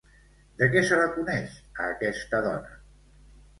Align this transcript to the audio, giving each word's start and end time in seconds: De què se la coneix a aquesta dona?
De 0.61 0.69
què 0.75 0.81
se 0.91 0.97
la 1.01 1.05
coneix 1.17 1.59
a 1.85 1.91
aquesta 1.91 2.43
dona? 2.49 2.77